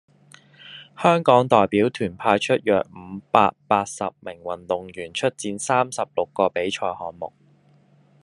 [0.99, 7.31] 香港代表團派出約五百八十名運動員出戰三十六個比賽項目